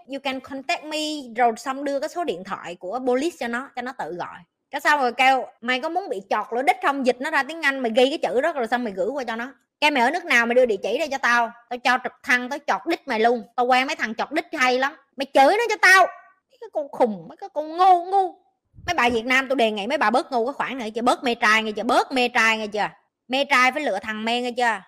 you 0.08 0.18
can 0.22 0.40
contact 0.40 0.84
me. 0.84 0.98
Rồi 1.36 1.52
xong 1.56 1.84
đưa 1.84 2.00
cái 2.00 2.08
số 2.08 2.24
điện 2.24 2.44
thoại 2.44 2.74
của 2.74 2.98
police 3.06 3.36
cho 3.40 3.48
nó 3.48 3.68
cho 3.76 3.82
nó 3.82 3.92
tự 3.98 4.12
gọi. 4.12 4.38
Cái 4.70 4.80
sao 4.80 4.98
rồi 4.98 5.12
kêu, 5.12 5.46
mày 5.60 5.80
có 5.80 5.88
muốn 5.88 6.08
bị 6.08 6.22
chọt 6.30 6.46
lỗ 6.50 6.62
đích 6.62 6.76
không? 6.82 7.06
Dịch 7.06 7.20
nó 7.20 7.30
ra 7.30 7.42
tiếng 7.42 7.62
anh, 7.62 7.78
mày 7.78 7.92
ghi 7.96 8.10
cái 8.10 8.18
chữ 8.18 8.40
đó 8.40 8.52
rồi 8.52 8.66
xong 8.66 8.84
mày 8.84 8.92
gửi 8.92 9.08
qua 9.08 9.24
cho 9.24 9.36
nó 9.36 9.52
cái 9.84 9.90
mày 9.90 10.02
ở 10.02 10.10
nước 10.10 10.24
nào 10.24 10.46
mày 10.46 10.54
đưa 10.54 10.66
địa 10.66 10.76
chỉ 10.82 10.98
đây 10.98 11.08
cho 11.08 11.18
tao. 11.18 11.52
Tao 11.70 11.78
cho 11.78 11.98
trực 12.04 12.12
thăng, 12.22 12.48
tao 12.48 12.58
chọt 12.66 12.80
đít 12.86 13.08
mày 13.08 13.20
luôn. 13.20 13.42
Tao 13.56 13.66
quen 13.66 13.86
mấy 13.86 13.96
thằng 13.96 14.14
chọt 14.14 14.32
đít 14.32 14.44
hay 14.52 14.78
lắm. 14.78 14.96
Mày 15.16 15.26
chửi 15.34 15.56
nó 15.58 15.64
cho 15.68 15.76
tao. 15.82 16.06
Mấy 16.50 16.58
cái 16.60 16.68
con 16.72 16.88
khùng, 16.92 17.28
mấy 17.28 17.36
cái 17.36 17.48
con 17.54 17.76
ngu 17.76 18.04
ngu. 18.04 18.34
Mấy 18.86 18.94
bà 18.94 19.08
việt 19.08 19.24
nam 19.24 19.48
tôi 19.48 19.56
đề 19.56 19.70
nghị 19.70 19.86
mấy 19.86 19.98
bà 19.98 20.10
bớt 20.10 20.32
ngu 20.32 20.46
cái 20.46 20.52
khoản 20.52 20.78
này 20.78 20.90
chưa 20.90 21.02
bớt 21.02 21.24
mê 21.24 21.34
trai 21.34 21.62
nghe 21.62 21.72
chưa? 21.72 21.82
Bớt 21.82 22.12
mê 22.12 22.28
trai 22.28 22.58
nghe 22.58 22.66
chưa? 22.66 22.88
Mê 23.28 23.44
trai 23.44 23.72
phải 23.72 23.82
lựa 23.82 23.98
thằng 23.98 24.24
mê 24.24 24.40
nghe 24.40 24.50
chưa? 24.52 24.80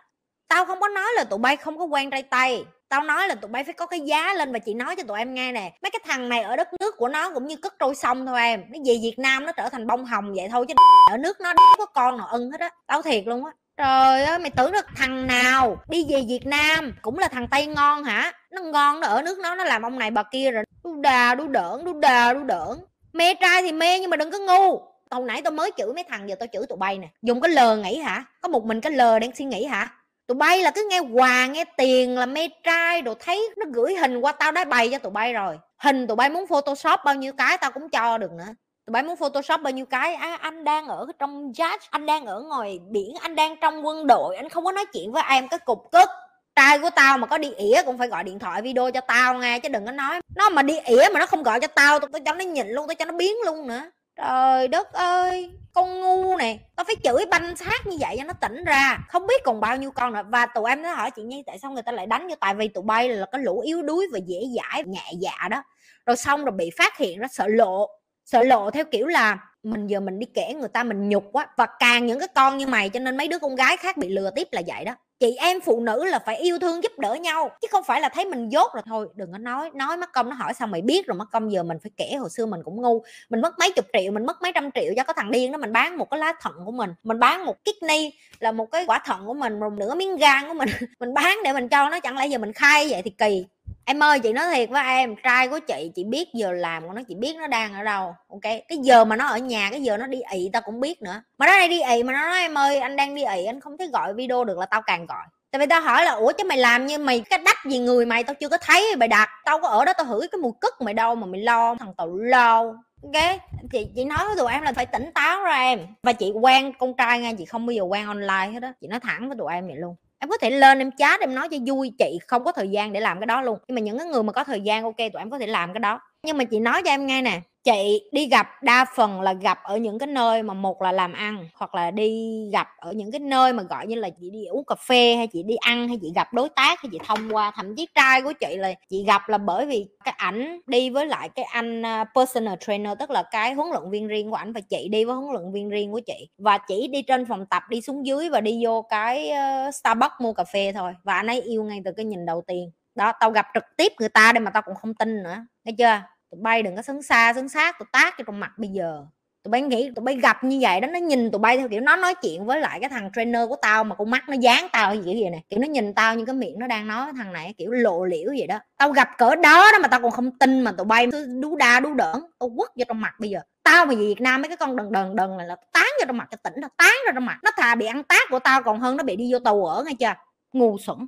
Tao 0.48 0.64
không 0.64 0.80
có 0.80 0.88
nói 0.88 1.08
là 1.16 1.24
tụi 1.24 1.38
bay 1.38 1.56
không 1.56 1.78
có 1.78 1.84
quen 1.84 2.10
trai 2.10 2.22
tay. 2.22 2.64
Tao 2.88 3.02
nói 3.02 3.28
là 3.28 3.34
tụi 3.34 3.48
bay 3.48 3.64
phải 3.64 3.74
có 3.74 3.86
cái 3.86 4.00
giá 4.00 4.34
lên 4.34 4.52
và 4.52 4.58
chị 4.58 4.74
nói 4.74 4.96
cho 4.96 5.02
tụi 5.02 5.18
em 5.18 5.34
nghe 5.34 5.52
nè. 5.52 5.72
Mấy 5.82 5.90
cái 5.90 6.00
thằng 6.04 6.28
này 6.28 6.42
ở 6.42 6.56
đất 6.56 6.68
nước 6.80 6.96
của 6.96 7.08
nó 7.08 7.30
cũng 7.30 7.46
như 7.46 7.56
cất 7.56 7.74
trôi 7.78 7.94
sông 7.94 8.26
thôi 8.26 8.40
em. 8.40 8.64
Nó 8.68 8.78
về 8.86 8.98
việt 9.02 9.16
nam 9.18 9.46
nó 9.46 9.52
trở 9.52 9.68
thành 9.68 9.86
bông 9.86 10.04
hồng 10.04 10.34
vậy 10.36 10.48
thôi 10.50 10.64
chứ 10.68 10.74
ở 11.10 11.16
nước 11.16 11.40
nó 11.40 11.54
có 11.78 11.86
con 11.86 12.16
nào 12.16 12.26
ưng 12.26 12.50
hết 12.50 12.60
á. 12.60 12.70
Tao 12.86 13.02
thiệt 13.02 13.26
luôn 13.26 13.44
á 13.44 13.52
trời 13.76 14.24
ơi, 14.24 14.38
mày 14.38 14.50
tưởng 14.50 14.72
được 14.72 14.86
thằng 14.96 15.26
nào 15.26 15.78
đi 15.88 16.06
về 16.08 16.22
việt 16.28 16.46
nam 16.46 16.94
cũng 17.02 17.18
là 17.18 17.28
thằng 17.28 17.48
tây 17.50 17.66
ngon 17.66 18.04
hả? 18.04 18.32
Nó 18.50 18.62
ngon, 18.62 19.00
nó 19.00 19.06
ở 19.06 19.22
nước 19.22 19.38
nó 19.38 19.54
nó 19.54 19.64
làm 19.64 19.82
ông 19.82 19.98
này 19.98 20.10
bà 20.10 20.22
kia 20.22 20.50
rồi. 20.50 20.64
Đu 20.84 21.00
đà, 21.00 21.34
đu 21.34 21.48
đỡn, 21.48 21.84
đu 21.84 22.00
đà, 22.00 22.32
đu 22.32 22.44
đỡn. 22.44 22.78
Mê 23.12 23.34
trai 23.34 23.62
thì 23.62 23.72
mê 23.72 24.00
nhưng 24.00 24.10
mà 24.10 24.16
đừng 24.16 24.30
có 24.30 24.38
ngu. 24.38 24.80
Hồi 25.10 25.24
nãy 25.26 25.42
tao 25.42 25.50
mới 25.50 25.70
chửi 25.76 25.92
mấy 25.94 26.04
thằng, 26.04 26.28
giờ 26.28 26.34
tao 26.38 26.46
chửi 26.52 26.66
tụi 26.66 26.78
bay 26.78 26.98
nè. 26.98 27.08
Dùng 27.22 27.40
cái 27.40 27.50
lờ 27.50 27.76
nghĩ 27.76 27.98
hả? 27.98 28.24
Có 28.40 28.48
một 28.48 28.64
mình 28.64 28.80
cái 28.80 28.92
lờ 28.92 29.18
đang 29.18 29.34
suy 29.34 29.44
nghĩ 29.44 29.64
hả? 29.64 29.88
Tụi 30.26 30.34
bay 30.34 30.62
là 30.62 30.70
cứ 30.70 30.88
nghe 30.90 31.00
quà, 31.00 31.46
nghe 31.46 31.64
tiền, 31.76 32.18
là 32.18 32.26
mê 32.26 32.48
trai 32.62 33.02
đồ 33.02 33.14
thấy 33.20 33.50
nó 33.56 33.66
gửi 33.72 33.94
hình 33.94 34.18
qua 34.18 34.32
tao 34.32 34.52
đã 34.52 34.64
bày 34.64 34.88
cho 34.92 34.98
tụi 34.98 35.12
bay 35.12 35.32
rồi. 35.32 35.58
Hình 35.78 36.06
tụi 36.06 36.16
bay 36.16 36.30
muốn 36.30 36.46
photoshop 36.46 37.00
bao 37.04 37.14
nhiêu 37.14 37.32
cái 37.32 37.58
tao 37.58 37.70
cũng 37.70 37.88
cho 37.88 38.18
được 38.18 38.32
nữa 38.32 38.54
tụi 38.86 38.92
bay 38.92 39.02
muốn 39.02 39.16
photoshop 39.16 39.60
bao 39.60 39.70
nhiêu 39.70 39.86
cái? 39.86 40.14
À, 40.14 40.38
anh 40.40 40.64
đang 40.64 40.86
ở 40.88 41.06
trong 41.18 41.52
judge 41.52 41.78
anh 41.90 42.06
đang 42.06 42.26
ở 42.26 42.40
ngoài 42.40 42.78
biển 42.90 43.14
anh 43.20 43.34
đang 43.34 43.56
trong 43.60 43.86
quân 43.86 44.06
đội 44.06 44.36
anh 44.36 44.48
không 44.48 44.64
có 44.64 44.72
nói 44.72 44.84
chuyện 44.92 45.12
với 45.12 45.22
em 45.30 45.48
cái 45.48 45.58
cục 45.58 45.78
cất 45.92 46.10
trai 46.56 46.78
của 46.78 46.90
tao 46.90 47.18
mà 47.18 47.26
có 47.26 47.38
đi 47.38 47.52
ỉa 47.52 47.82
cũng 47.86 47.98
phải 47.98 48.08
gọi 48.08 48.24
điện 48.24 48.38
thoại 48.38 48.62
video 48.62 48.90
cho 48.90 49.00
tao 49.00 49.34
nghe 49.34 49.58
chứ 49.58 49.68
đừng 49.68 49.86
có 49.86 49.92
nói. 49.92 50.20
Nó 50.36 50.48
mà 50.50 50.62
đi 50.62 50.78
ỉa 50.78 51.08
mà 51.14 51.20
nó 51.20 51.26
không 51.26 51.42
gọi 51.42 51.60
cho 51.60 51.66
tao 51.66 51.98
tao 51.98 52.20
cho 52.24 52.32
nó 52.32 52.44
nhìn 52.44 52.68
luôn 52.68 52.88
tao 52.88 52.94
cho 52.94 53.04
nó 53.04 53.12
biến 53.12 53.36
luôn 53.44 53.66
nữa. 53.66 53.90
Trời 54.16 54.68
đất 54.68 54.92
ơi! 54.92 55.50
Con 55.74 56.00
ngu 56.00 56.36
này 56.36 56.60
tao 56.76 56.84
phải 56.84 56.96
chửi 57.04 57.26
banh 57.30 57.56
xác 57.56 57.86
như 57.86 57.96
vậy 58.00 58.16
cho 58.18 58.24
nó 58.24 58.32
tỉnh 58.32 58.64
ra. 58.64 58.98
Không 59.08 59.26
biết 59.26 59.44
còn 59.44 59.60
bao 59.60 59.76
nhiêu 59.76 59.90
con 59.90 60.12
nữa. 60.12 60.22
Và 60.28 60.46
tụi 60.46 60.70
em 60.70 60.82
nó 60.82 60.92
hỏi 60.94 61.10
chị 61.10 61.22
nhi 61.22 61.42
tại 61.46 61.58
sao 61.58 61.70
người 61.70 61.82
ta 61.82 61.92
lại 61.92 62.06
đánh 62.06 62.26
cho 62.30 62.36
tại 62.40 62.54
vì 62.54 62.68
tụi 62.68 62.84
bay 62.84 63.08
là 63.08 63.26
cái 63.32 63.42
lũ 63.42 63.60
yếu 63.60 63.82
đuối 63.82 64.06
và 64.12 64.18
dễ 64.26 64.40
dãi 64.56 64.84
nhẹ 64.84 65.12
dạ 65.18 65.48
đó. 65.50 65.62
Rồi 66.06 66.16
xong 66.16 66.44
rồi 66.44 66.52
bị 66.52 66.70
phát 66.78 66.96
hiện 66.96 67.18
ra 67.18 67.28
sợ 67.30 67.46
lộ 67.48 67.88
sợ 68.26 68.42
lộ 68.42 68.70
theo 68.70 68.84
kiểu 68.84 69.06
là 69.06 69.38
mình 69.62 69.86
giờ 69.86 70.00
mình 70.00 70.18
đi 70.18 70.26
kể 70.34 70.54
người 70.54 70.68
ta 70.68 70.82
mình 70.84 71.08
nhục 71.08 71.24
quá 71.32 71.46
và 71.56 71.66
càng 71.78 72.06
những 72.06 72.18
cái 72.18 72.28
con 72.34 72.58
như 72.58 72.66
mày 72.66 72.88
cho 72.88 73.00
nên 73.00 73.16
mấy 73.16 73.28
đứa 73.28 73.38
con 73.38 73.56
gái 73.56 73.76
khác 73.76 73.96
bị 73.96 74.08
lừa 74.08 74.30
tiếp 74.30 74.48
là 74.52 74.62
vậy 74.66 74.84
đó. 74.84 74.94
Chị 75.20 75.36
em 75.36 75.60
phụ 75.60 75.80
nữ 75.80 76.04
là 76.04 76.18
phải 76.18 76.36
yêu 76.36 76.58
thương 76.58 76.82
giúp 76.82 76.92
đỡ 76.98 77.14
nhau, 77.14 77.50
chứ 77.60 77.68
không 77.70 77.84
phải 77.84 78.00
là 78.00 78.08
thấy 78.08 78.24
mình 78.24 78.48
dốt 78.48 78.74
rồi 78.74 78.82
thôi, 78.86 79.08
đừng 79.14 79.32
có 79.32 79.38
nói 79.38 79.70
nói 79.74 79.96
mất 79.96 80.12
công, 80.12 80.30
nó 80.30 80.36
hỏi 80.36 80.54
sao 80.54 80.68
mày 80.68 80.82
biết 80.82 81.06
rồi 81.06 81.16
mất 81.18 81.24
công 81.32 81.52
giờ 81.52 81.62
mình 81.62 81.78
phải 81.82 81.90
kể, 81.96 82.14
hồi 82.20 82.30
xưa 82.30 82.46
mình 82.46 82.60
cũng 82.64 82.82
ngu, 82.82 83.02
mình 83.30 83.40
mất 83.40 83.58
mấy 83.58 83.72
chục 83.72 83.84
triệu, 83.92 84.12
mình 84.12 84.26
mất 84.26 84.42
mấy 84.42 84.52
trăm 84.54 84.70
triệu 84.74 84.92
cho 84.96 85.04
có 85.04 85.12
thằng 85.12 85.30
điên 85.30 85.52
đó, 85.52 85.58
mình 85.58 85.72
bán 85.72 85.98
một 85.98 86.10
cái 86.10 86.20
lá 86.20 86.32
thận 86.40 86.52
của 86.64 86.72
mình 86.72 86.94
mình 87.02 87.18
bán 87.18 87.44
một 87.44 87.64
kidney 87.64 88.12
là 88.38 88.52
một 88.52 88.66
cái 88.72 88.84
quả 88.86 88.98
thận 89.04 89.26
của 89.26 89.34
mình, 89.34 89.60
một 89.60 89.72
nửa 89.72 89.94
miếng 89.94 90.16
gan 90.16 90.48
của 90.48 90.54
mình 90.54 90.68
mình 91.00 91.14
bán 91.14 91.38
để 91.44 91.52
mình 91.52 91.68
cho 91.68 91.88
nó, 91.88 92.00
chẳng 92.00 92.16
lẽ 92.18 92.26
giờ 92.26 92.38
mình 92.38 92.52
khai 92.52 92.88
vậy 92.90 93.02
thì 93.02 93.10
kỳ 93.10 93.46
em 93.88 94.02
ơi, 94.02 94.20
chị 94.20 94.32
nói 94.32 94.44
thiệt 94.54 94.70
với 94.70 94.84
em, 94.84 95.14
trai 95.22 95.48
của 95.48 95.58
chị 95.58 95.90
chị 95.94 96.04
biết 96.04 96.28
giờ 96.34 96.52
làm 96.52 96.86
của 96.86 96.92
nó, 96.92 97.02
chị 97.08 97.14
biết 97.14 97.36
nó 97.36 97.46
đang 97.46 97.74
ở 97.74 97.82
đâu, 97.82 98.14
ok? 98.28 98.42
Cái 98.42 98.78
giờ 98.82 99.04
mà 99.04 99.16
nó 99.16 99.26
ở 99.26 99.38
nhà, 99.38 99.68
cái 99.70 99.82
giờ 99.82 99.96
nó 99.96 100.06
đi 100.06 100.20
ị, 100.32 100.50
tao 100.52 100.62
cũng 100.62 100.80
biết 100.80 101.02
nữa. 101.02 101.22
Mà 101.38 101.46
nó 101.46 101.52
đây 101.52 101.68
đi 101.68 101.80
ị 101.82 102.02
mà 102.02 102.12
nó 102.12 102.22
nói, 102.22 102.40
em 102.40 102.58
ơi, 102.58 102.78
anh 102.78 102.96
đang 102.96 103.14
đi 103.14 103.24
ị, 103.24 103.44
anh 103.44 103.60
không 103.60 103.78
thấy 103.78 103.88
gọi 103.88 104.14
video 104.14 104.44
được 104.44 104.58
là 104.58 104.66
tao 104.66 104.82
càng 104.82 105.06
gọi. 105.06 105.24
Tại 105.50 105.60
vì 105.60 105.66
tao 105.66 105.80
hỏi 105.80 106.04
là, 106.04 106.10
ủa, 106.10 106.32
chứ 106.32 106.44
mày 106.44 106.58
làm 106.58 106.86
như 106.86 106.98
mày, 106.98 107.22
cái 107.30 107.38
đách 107.38 107.64
gì 107.64 107.78
người 107.78 108.06
mày? 108.06 108.24
Tao 108.24 108.34
chưa 108.34 108.48
có 108.48 108.58
thấy 108.58 108.96
mày 108.96 109.08
đặt, 109.08 109.28
tao 109.44 109.60
có 109.60 109.68
ở 109.68 109.84
đó 109.84 109.92
tao 109.92 110.06
hửi 110.06 110.28
cái 110.32 110.38
mùi 110.40 110.52
cất 110.60 110.80
mày 110.80 110.94
đâu 110.94 111.14
mà 111.14 111.26
mày 111.26 111.40
lo, 111.40 111.74
thằng 111.74 111.94
tao 111.96 112.06
lo 112.16 112.74
ok? 113.02 113.40
Chị 113.72 113.86
chị 113.96 114.04
nói 114.04 114.26
với 114.26 114.36
tụi 114.36 114.52
em 114.52 114.62
là 114.62 114.72
phải 114.72 114.86
tỉnh 114.86 115.10
táo 115.14 115.42
ra 115.42 115.54
em. 115.54 115.80
Và 116.02 116.12
chị 116.12 116.32
quen 116.32 116.72
con 116.78 116.94
trai 116.94 117.20
nha, 117.20 117.32
chị 117.38 117.44
không 117.44 117.66
bao 117.66 117.72
giờ 117.72 117.82
quen 117.82 118.06
online 118.06 118.52
hết 118.52 118.60
đó 118.60 118.68
chị 118.80 118.86
nói 118.86 119.00
thẳng 119.00 119.28
với 119.28 119.36
tụi 119.38 119.52
em 119.52 119.66
vậy 119.66 119.76
luôn 119.76 119.96
em 120.26 120.30
có 120.30 120.38
thể 120.38 120.50
lên 120.50 120.78
em 120.78 120.90
chat 120.98 121.20
em 121.20 121.34
nói 121.34 121.48
cho 121.48 121.56
vui, 121.66 121.92
chị 121.98 122.18
không 122.26 122.44
có 122.44 122.52
thời 122.52 122.68
gian 122.68 122.92
để 122.92 123.00
làm 123.00 123.20
cái 123.20 123.26
đó 123.26 123.42
luôn. 123.42 123.58
Nhưng 123.68 123.74
mà 123.74 123.80
những 123.80 123.98
cái 123.98 124.06
người 124.06 124.22
mà 124.22 124.32
có 124.32 124.44
thời 124.44 124.60
gian, 124.60 124.84
ok, 124.84 124.96
tụi 124.96 125.18
em 125.18 125.30
có 125.30 125.38
thể 125.38 125.46
làm 125.46 125.72
cái 125.72 125.80
đó. 125.80 126.00
Nhưng 126.22 126.38
mà 126.38 126.44
chị 126.44 126.58
nói 126.60 126.82
cho 126.84 126.90
em 126.90 127.06
nghe 127.06 127.22
nè 127.22 127.40
chị 127.66 128.02
đi 128.12 128.26
gặp 128.26 128.46
đa 128.62 128.86
phần 128.96 129.20
là 129.20 129.32
gặp 129.32 129.58
ở 129.64 129.76
những 129.76 129.98
cái 129.98 130.06
nơi 130.06 130.42
mà 130.42 130.54
một 130.54 130.82
là 130.82 130.92
làm 130.92 131.12
ăn, 131.12 131.48
hoặc 131.54 131.74
là 131.74 131.90
đi 131.90 132.40
gặp 132.52 132.68
ở 132.78 132.92
những 132.92 133.12
cái 133.12 133.20
nơi 133.20 133.52
mà, 133.52 133.62
gọi 133.62 133.86
như 133.86 133.94
là, 133.96 134.08
chị 134.20 134.30
đi 134.30 134.44
uống 134.44 134.64
cà 134.66 134.74
phê 134.88 135.14
hay 135.16 135.26
chị 135.26 135.42
đi 135.42 135.56
ăn 135.56 135.88
hay 135.88 135.98
chị 136.02 136.12
gặp 136.14 136.32
đối 136.34 136.48
tác 136.48 136.82
hay 136.82 136.90
chị 136.92 136.98
thông 137.06 137.34
qua 137.34 137.52
thậm 137.56 137.76
chí 137.76 137.86
trai 137.94 138.22
của 138.22 138.32
chị 138.40 138.56
là 138.56 138.74
chị 138.90 139.04
gặp 139.06 139.28
là 139.28 139.38
bởi 139.38 139.66
vì 139.66 139.86
cái 140.04 140.14
ảnh 140.16 140.60
đi 140.66 140.90
với 140.90 141.06
lại 141.06 141.28
cái 141.28 141.44
anh 141.44 141.82
à, 141.86 142.04
personal 142.14 142.54
trainer, 142.60 142.92
tức 142.98 143.10
là 143.10 143.22
cái 143.30 143.52
huấn 143.54 143.68
luyện 143.72 143.90
viên 143.90 144.08
riêng 144.08 144.30
của 144.30 144.36
ảnh 144.36 144.52
và 144.52 144.60
chị 144.60 144.88
đi 144.88 145.04
với 145.04 145.16
huấn 145.16 145.32
luyện 145.34 145.52
viên 145.52 145.68
riêng 145.70 145.92
của 145.92 146.00
chị. 146.06 146.28
Và 146.38 146.58
chỉ 146.68 146.88
đi 146.88 147.02
trên 147.02 147.26
phòng 147.26 147.46
tập, 147.46 147.62
đi 147.70 147.80
xuống 147.80 148.06
dưới 148.06 148.28
và 148.30 148.40
đi 148.40 148.60
vô 148.64 148.82
cái 148.90 149.30
ờ, 149.30 149.70
Starbucks 149.70 150.14
mua 150.20 150.32
cà 150.32 150.44
phê 150.52 150.72
thôi. 150.74 150.92
Và 151.04 151.14
anh 151.14 151.26
ấy 151.26 151.40
yêu 151.42 151.64
ngay 151.64 151.80
từ 151.84 151.90
cái 151.96 152.04
nhìn 152.04 152.26
đầu 152.26 152.42
tiên. 152.46 152.70
Đó, 152.94 153.12
tao 153.20 153.30
gặp 153.30 153.46
trực 153.54 153.64
tiếp 153.76 153.92
người 154.00 154.08
ta 154.08 154.32
đây 154.32 154.40
mà 154.40 154.50
tao 154.50 154.62
cũng 154.62 154.74
không 154.74 154.94
tin 154.94 155.22
nữa. 155.22 155.36
Nghe 155.64 155.72
chưa? 155.78 156.15
Tụi 156.36 156.42
bay 156.42 156.62
đừng 156.62 156.76
có 156.76 156.82
sấn 156.82 157.02
xa 157.02 157.32
sấn 157.34 157.48
sát 157.48 157.78
tụi 157.78 157.86
tác 157.92 158.14
cho 158.18 158.24
trong 158.26 158.40
mặt 158.40 158.52
bây 158.58 158.68
giờ. 158.68 159.04
Tụi 159.44 159.50
bay 159.50 159.62
nghĩ, 159.62 159.90
tụi 159.96 160.04
bay 160.04 160.16
gặp 160.16 160.44
như 160.44 160.58
vậy 160.60 160.80
đó, 160.80 160.88
nó 160.88 160.98
nhìn 160.98 161.30
tụi 161.30 161.38
bay 161.38 161.58
theo 161.58 161.68
kiểu 161.68 161.80
nó 161.80 161.96
nói 161.96 162.14
chuyện 162.14 162.46
với 162.46 162.60
lại 162.60 162.80
cái 162.80 162.90
thằng 162.90 163.10
trainer 163.14 163.48
của 163.48 163.56
tao 163.62 163.84
mà 163.84 163.94
con 163.94 164.10
mắt 164.10 164.28
nó 164.28 164.34
dán 164.34 164.66
tao 164.72 164.88
hay 164.88 164.98
gì 164.98 165.22
vậy 165.22 165.30
nè. 165.30 165.38
Kiểu 165.48 165.60
nó 165.60 165.66
nhìn 165.66 165.94
tao 165.94 166.14
như 166.14 166.24
cái 166.24 166.34
miệng 166.34 166.58
nó 166.58 166.66
đang 166.66 166.88
nói, 166.88 167.12
thằng 167.16 167.32
này 167.32 167.54
kiểu 167.58 167.70
lộ 167.70 168.04
liễu 168.04 168.28
vậy 168.38 168.46
đó. 168.46 168.58
Tao 168.78 168.90
gặp 168.90 169.08
cỡ 169.18 169.34
đó 169.34 169.72
đó 169.72 169.78
mà 169.82 169.88
tao 169.88 170.00
còn 170.00 170.10
không 170.10 170.30
tin 170.38 170.60
mà 170.60 170.72
tụi 170.72 170.84
bay 170.84 171.06
đú 171.40 171.56
đa 171.56 171.80
đú 171.80 171.94
đỡn 171.94 172.16
tao 172.38 172.50
quất 172.56 172.70
vô 172.76 172.84
trong 172.88 173.00
mặt 173.00 173.14
bây 173.20 173.30
giờ. 173.30 173.40
Tao 173.62 173.86
mà 173.86 173.90
về 173.90 173.96
Việt 173.96 174.20
Nam 174.20 174.42
mấy 174.42 174.48
cái 174.48 174.56
con 174.56 174.76
đần 174.76 174.92
đần 174.92 175.16
đần 175.16 175.36
này 175.36 175.46
là 175.46 175.56
tán 175.72 175.86
vô 176.00 176.04
trong 176.06 176.16
mặt 176.16 176.28
cho 176.30 176.36
tỉnh, 176.42 176.54
nó 176.56 176.68
tán 176.76 176.94
ra 177.06 177.12
trong 177.14 177.26
mặt. 177.26 177.38
Nó 177.42 177.50
thà 177.56 177.74
bị 177.74 177.86
ăn 177.86 178.02
tác 178.02 178.30
của 178.30 178.38
tao 178.38 178.62
còn 178.62 178.80
hơn 178.80 178.96
nó 178.96 179.04
bị 179.04 179.16
đi 179.16 179.32
vô 179.32 179.38
tù 179.38 179.64
ở 179.64 179.84
nghe 179.84 179.92
chưa? 179.98 180.14
Ngu 180.52 180.78
xuẩn. 180.78 180.98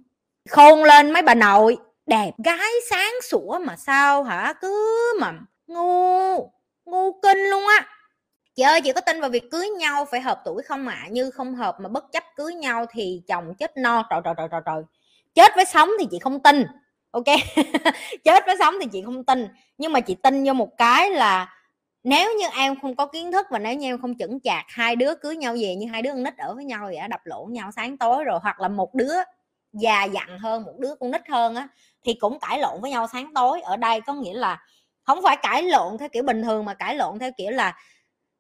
Khôn 0.49 0.85
lên 0.85 1.11
mấy 1.11 1.23
bà 1.23 1.35
nội 1.35 1.77
đẹp 2.09 2.31
gái 2.45 2.71
sáng 2.91 3.15
sủa 3.31 3.59
mà 3.59 3.77
sao 3.77 4.23
hả? 4.23 4.53
Cứ 4.61 4.97
mà 5.21 5.33
ngu 5.67 6.51
ngu 6.85 7.21
kinh 7.23 7.39
luôn 7.39 7.63
á. 7.79 7.87
Chị 8.57 8.63
ơi, 8.63 8.81
chị 8.81 8.93
có 8.93 9.01
tin 9.01 9.21
vào 9.21 9.31
việc 9.31 9.51
cưới 9.51 9.69
nhau 9.69 10.05
phải 10.05 10.21
hợp 10.21 10.41
tuổi 10.45 10.63
không 10.63 10.89
ạ? 10.89 11.03
À? 11.05 11.09
như 11.11 11.31
không 11.31 11.55
hợp 11.55 11.77
mà 11.81 11.89
bất 11.89 12.13
chấp 12.13 12.25
cưới 12.37 12.55
nhau 12.55 12.87
thì 12.91 13.23
chồng 13.29 13.55
chết 13.55 13.77
no. 13.77 14.07
Trời 14.11 14.21
trời 14.25 14.35
trời 14.37 14.49
trời 14.51 14.61
trời. 14.67 14.83
Chết 15.35 15.53
với 15.57 15.65
sống 15.65 15.91
thì 16.01 16.07
chị 16.11 16.19
không 16.19 16.41
tin, 16.43 16.65
ok? 17.11 17.25
Chết 18.25 18.47
với 18.47 18.57
sống 18.59 18.75
thì 18.81 18.87
chị 18.93 19.03
không 19.05 19.25
tin. 19.25 19.49
Nhưng 19.79 19.93
mà 19.93 20.01
chị 20.01 20.17
tin 20.23 20.45
vô 20.45 20.53
một 20.53 20.77
cái 20.79 21.11
là 21.11 21.55
nếu 22.05 22.37
như 22.39 22.47
em 22.57 22.81
không 22.81 22.97
có 22.97 23.07
kiến 23.07 23.33
thức 23.33 23.47
và 23.51 23.59
nếu 23.59 23.75
như 23.75 23.89
em 23.89 24.01
không 24.01 24.19
chững 24.19 24.41
chạc, 24.41 24.65
hai 24.69 24.97
đứa 24.97 25.15
cưới 25.15 25.37
nhau 25.37 25.57
về 25.61 25.75
như 25.75 25.87
hai 25.93 26.03
đứa 26.03 26.11
con 26.11 26.23
nít 26.23 26.37
ở 26.37 26.55
với 26.55 26.65
nhau 26.65 26.85
vậy 26.85 27.09
đập 27.11 27.21
lộn 27.25 27.53
nhau 27.53 27.71
sáng 27.77 27.97
tối 27.97 28.25
rồi, 28.25 28.39
hoặc 28.43 28.61
là 28.61 28.69
một 28.69 28.95
đứa 28.95 29.15
già 29.73 30.05
dặn 30.05 30.39
hơn, 30.39 30.65
một 30.65 30.75
đứa 30.79 30.95
con 31.01 31.11
nít 31.11 31.29
hơn 31.29 31.55
á, 31.55 31.69
thì 32.05 32.15
cũng 32.21 32.39
cãi 32.41 32.59
lộn 32.59 32.81
với 32.83 32.91
nhau 32.91 33.07
sáng 33.13 33.35
tối. 33.35 33.61
Ở 33.61 33.77
đây 33.77 34.01
có 34.01 34.15
nghĩa 34.15 34.35
là 34.35 34.59
không 35.03 35.21
phải 35.23 35.37
cãi 35.43 35.63
lộn 35.63 35.99
theo 35.99 36.09
kiểu 36.09 36.23
bình 36.23 36.43
thường, 36.43 36.65
mà 36.65 36.75
cãi 36.75 36.95
lộn 36.97 37.19
theo 37.19 37.31
kiểu 37.37 37.51
là 37.51 37.77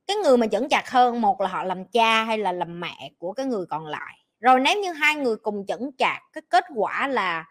cái 0.06 0.16
người 0.16 0.36
mà 0.36 0.46
chững 0.46 0.68
chạc 0.68 0.90
hơn, 0.90 1.20
một 1.20 1.40
là 1.40 1.48
họ 1.48 1.64
làm 1.64 1.84
cha 1.92 2.24
hay 2.24 2.38
là 2.38 2.52
làm 2.52 2.80
mẹ 2.80 3.10
của 3.18 3.32
cái 3.32 3.46
người 3.46 3.66
còn 3.66 3.86
lại. 3.86 4.18
Rồi 4.40 4.60
nếu 4.60 4.80
như 4.82 4.92
hai 4.92 5.14
người 5.14 5.36
cùng 5.36 5.66
chững 5.66 5.90
chạc, 5.98 6.22
cái 6.32 6.42
kết 6.50 6.64
quả 6.76 7.08
là 7.08 7.44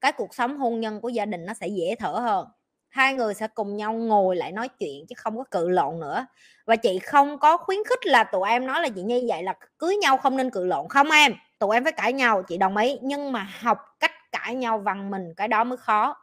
cái 0.00 0.12
cuộc 0.12 0.34
sống 0.34 0.58
hôn 0.58 0.80
nhân 0.80 1.00
của 1.00 1.08
gia 1.08 1.26
đình 1.26 1.46
nó 1.46 1.54
sẽ 1.54 1.68
dễ 1.68 1.94
thở 1.98 2.08
hơn. 2.12 2.46
Hai 2.88 3.14
người 3.14 3.34
sẽ 3.34 3.48
cùng 3.54 3.76
nhau 3.76 3.92
ngồi 3.92 4.36
lại 4.36 4.52
nói 4.52 4.68
chuyện 4.68 5.06
chứ 5.08 5.14
không 5.18 5.36
có 5.36 5.44
cự 5.50 5.68
lộn 5.68 6.00
nữa. 6.00 6.26
Và 6.66 6.76
chị 6.76 6.98
không 6.98 7.38
có 7.38 7.56
khuyến 7.56 7.78
khích 7.88 8.06
là 8.06 8.24
tụi 8.24 8.48
em 8.50 8.66
nói 8.66 8.80
là 8.82 8.88
chị 8.88 9.02
như 9.02 9.22
vậy 9.28 9.42
là 9.42 9.54
cưới 9.78 9.96
nhau 9.96 10.16
không 10.16 10.36
nên 10.36 10.50
cự 10.50 10.64
lộn 10.64 10.88
không 10.88 11.10
em? 11.10 11.32
Tụi 11.62 11.76
em 11.76 11.84
phải 11.84 11.92
cãi 11.92 12.12
nhau, 12.12 12.42
chị 12.48 12.56
đồng 12.56 12.76
ý. 12.76 12.98
Nhưng 13.02 13.32
mà 13.32 13.48
học 13.60 13.78
cách 14.00 14.12
cãi 14.32 14.54
nhau 14.54 14.78
văn 14.78 15.10
minh, 15.10 15.34
cái 15.36 15.48
đó 15.48 15.64
mới 15.64 15.76
khó. 15.76 16.16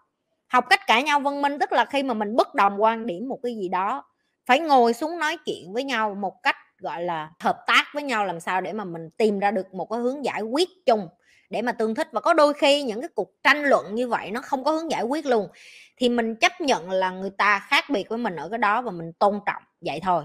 Học 0.48 0.66
cách 0.70 0.80
cãi 0.88 1.04
nhau 1.04 1.20
văn 1.20 1.42
minh 1.42 1.60
tức 1.60 1.72
là 1.72 1.86
khi 1.86 2.04
mà 2.04 2.14
mình 2.14 2.36
bất 2.36 2.56
đồng 2.56 2.82
quan 2.82 3.06
điểm 3.06 3.28
một 3.28 3.40
cái 3.44 3.56
gì 3.56 3.70
đó, 3.70 4.04
phải 4.46 4.60
ngồi 4.60 4.94
xuống 4.94 5.20
nói 5.20 5.38
chuyện 5.46 5.74
với 5.74 5.84
nhau 5.84 6.16
một 6.16 6.34
cách, 6.44 6.56
gọi 6.80 7.04
là, 7.04 7.30
hợp 7.40 7.58
tác 7.68 7.84
với 7.94 8.04
nhau 8.04 8.26
làm 8.26 8.40
sao 8.40 8.62
để 8.62 8.74
mà 8.74 8.84
mình 8.84 9.10
tìm 9.18 9.40
ra 9.40 9.52
được 9.52 9.74
một 9.74 9.86
cái 9.86 10.00
hướng 10.00 10.26
giải 10.26 10.42
quyết 10.42 10.70
chung, 10.86 11.08
để 11.50 11.62
mà 11.62 11.72
tương 11.72 11.96
thích. 11.96 12.08
Và 12.12 12.22
có 12.22 12.34
đôi 12.34 12.54
khi 12.54 12.84
những 12.84 13.02
cái 13.02 13.10
cuộc 13.16 13.30
tranh 13.44 13.64
luận 13.64 13.96
như 13.96 14.08
vậy 14.08 14.32
nó 14.32 14.42
không 14.42 14.64
có 14.64 14.72
hướng 14.72 14.92
giải 14.92 15.04
quyết 15.04 15.26
luôn, 15.26 15.48
thì 15.98 16.10
mình 16.10 16.36
chấp 16.36 16.62
nhận 16.62 16.92
là 16.92 17.12
người 17.12 17.32
ta 17.38 17.60
khác 17.60 17.86
biệt 17.90 18.10
với 18.10 18.18
mình 18.18 18.36
ở 18.36 18.50
cái 18.50 18.58
đó 18.58 18.82
và 18.82 18.92
mình 18.92 19.14
tôn 19.20 19.40
trọng. 19.46 19.64
Vậy 19.82 20.00
thôi 20.04 20.24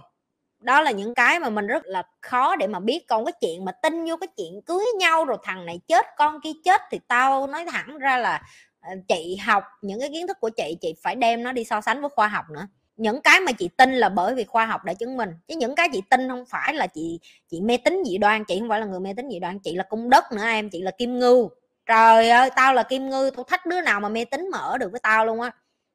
đó 0.65 0.81
là 0.83 0.91
những 0.91 1.15
cái 1.15 1.41
mà 1.41 1.51
mình 1.51 1.67
rất 1.67 1.83
là 1.87 2.03
khó 2.21 2.57
để 2.57 2.67
mà 2.67 2.81
biết 2.81 3.05
còn 3.09 3.25
cái 3.25 3.33
chuyện 3.41 3.65
mà 3.65 3.73
tin 3.73 4.05
vô 4.05 4.17
cái 4.17 4.29
chuyện 4.37 4.63
cưới 4.67 4.85
nhau 4.99 5.25
rồi 5.25 5.39
thằng 5.43 5.67
này 5.67 5.81
chết, 5.89 6.07
con 6.17 6.41
kia 6.41 6.53
chết 6.65 6.81
thì 6.91 7.01
tao 7.09 7.47
nói 7.47 7.65
thẳng 7.73 7.99
ra 7.99 8.19
là 8.19 8.43
ờ, 8.81 8.91
chị 9.09 9.37
học 9.37 9.65
những 9.83 10.01
cái 10.01 10.09
kiến 10.13 10.27
thức 10.27 10.37
của 10.41 10.51
chị 10.57 10.77
chị 10.81 10.95
phải 11.03 11.15
đem 11.15 11.43
nó 11.43 11.53
đi 11.53 11.65
so 11.65 11.81
sánh 11.81 12.01
với 12.01 12.11
khoa 12.11 12.29
học 12.29 12.45
nữa. 12.51 12.67
Những 12.97 13.23
cái 13.23 13.41
mà 13.41 13.53
chị 13.53 13.69
tin 13.77 13.93
là 13.95 14.09
bởi 14.09 14.35
vì 14.35 14.45
khoa 14.45 14.67
học 14.67 14.85
đã 14.85 14.95
chứng 14.95 15.17
minh, 15.17 15.31
chứ 15.49 15.57
những 15.57 15.75
cái 15.75 15.89
chị 15.93 16.03
tin 16.11 16.29
không 16.29 16.45
phải 16.49 16.75
là 16.75 16.87
chị 16.87 17.21
chị 17.51 17.61
mê 17.61 17.77
tín 17.77 18.03
dị 18.07 18.19
đoan, 18.19 18.45
chị 18.45 18.59
không 18.61 18.69
phải 18.69 18.81
là 18.81 18.87
người 18.87 19.01
mê 19.01 19.13
tín 19.17 19.29
dị 19.31 19.39
đoan, 19.39 19.59
chị 19.59 19.75
là 19.75 19.85
cung 19.89 20.11
đất 20.11 20.25
nữa 20.33 20.45
em, 20.45 20.71
chị 20.71 20.83
là 20.83 20.91
kim 20.91 21.19
ngưu. 21.19 21.51
Trời 21.87 22.31
ơi, 22.31 22.51
tao 22.57 22.75
là 22.75 22.83
kim 22.83 23.11
ngưu, 23.11 23.31
tao 23.31 23.45
thách 23.45 23.67
đứa 23.67 23.81
nào 23.81 24.01
mà 24.01 24.09
mê 24.09 24.25
tín 24.25 24.51
mà 24.51 24.59
ở 24.59 24.79
được 24.79 24.93
với 24.93 25.01
tao 25.01 25.27
luôn 25.27 25.41
á 25.41 25.51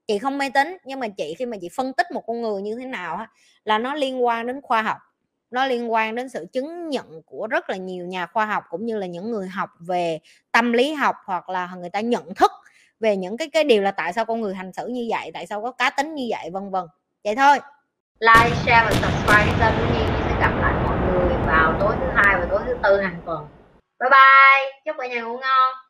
chị 0.10 0.20
không 0.20 0.38
mê 0.38 0.50
tín, 0.50 0.78
nhưng 0.84 1.00
mà 1.00 1.08
chị, 1.08 1.36
khi 1.38 1.46
mà 1.46 1.58
chị 1.62 1.70
phân 1.76 1.94
tích 1.94 2.12
một 2.12 2.24
con 2.28 2.42
người 2.42 2.62
như 2.62 2.76
thế 2.80 2.86
nào 2.86 3.16
á, 3.16 3.28
là 3.64 3.78
nó 3.78 3.94
liên 3.94 4.26
quan 4.26 4.48
đến 4.48 4.62
khoa 4.62 4.82
học, 4.82 4.98
nó 5.52 5.66
liên 5.66 5.92
quan 5.92 6.16
đến 6.16 6.30
sự 6.30 6.46
chứng 6.54 6.90
nhận 6.90 7.22
của 7.26 7.48
rất 7.48 7.70
là 7.70 7.76
nhiều 7.76 8.06
nhà 8.06 8.26
khoa 8.26 8.46
học, 8.46 8.64
cũng 8.70 8.86
như 8.86 8.98
là 8.98 9.06
những 9.06 9.32
người 9.32 9.48
học 9.48 9.70
về 9.80 10.20
tâm 10.52 10.74
lý 10.74 10.94
học, 10.94 11.16
hoặc 11.26 11.50
là 11.50 11.70
người 11.78 11.90
ta 11.90 12.00
nhận 12.00 12.36
thức 12.36 12.52
về 13.00 13.16
những 13.16 13.38
cái 13.38 13.50
cái 13.50 13.64
điều 13.64 13.82
là 13.82 13.92
tại 13.92 14.14
sao 14.14 14.26
con 14.26 14.42
người 14.42 14.56
hành 14.56 14.74
xử 14.74 14.88
như 14.88 15.08
vậy, 15.10 15.32
tại 15.34 15.48
sao 15.48 15.62
có 15.62 15.72
cá 15.72 15.90
tính 15.90 16.16
như 16.16 16.28
vậy, 16.30 16.50
vân 16.50 16.70
vân. 16.70 16.84
Vậy 17.24 17.36
thôi. 17.36 17.58
Like, 18.20 18.56
share 18.66 18.86
và 18.86 18.92
subscribe 18.92 19.58
kênh 19.60 19.78
của 19.80 19.94
Nhi. 19.94 20.06
Sẽ 20.26 20.40
gặp 20.42 20.52
lại 20.62 20.74
mọi 20.84 20.98
người 20.98 21.38
vào 21.48 21.78
tối 21.80 21.96
thứ 22.00 22.06
hai 22.16 22.36
và 22.40 22.48
tối 22.52 22.62
thứ 22.66 22.78
tư 22.84 23.02
hàng 23.02 23.22
tuần. 23.26 23.48
Bye 24.00 24.10
bye. 24.10 24.82
Chúc 24.86 24.96
cả 25.00 25.08
nhà 25.08 25.22
ngủ 25.22 25.38
ngon. 25.38 25.89